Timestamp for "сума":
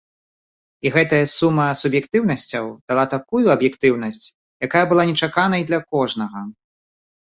1.33-1.67